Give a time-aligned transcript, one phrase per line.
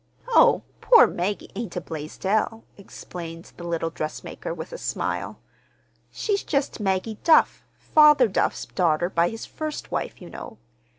[0.29, 5.37] "Oh, poor Maggie ain't a Blaisdell," explained the little dressmaker, with a smile.
[6.09, 10.57] "She's just Maggie Duff, father Duff's daughter by his first wife, you know.